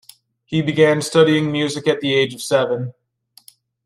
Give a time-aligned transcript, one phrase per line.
[0.45, 2.95] He began studying music at the age of seven.